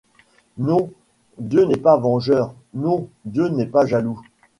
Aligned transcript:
Non, 0.57 0.89
Dieu 1.37 1.63
n’est 1.65 1.77
pas 1.77 1.95
vengeur! 1.99 2.55
non, 2.73 3.07
Dieu 3.25 3.49
n’est 3.49 3.67
pas 3.67 3.85
jaloux! 3.85 4.19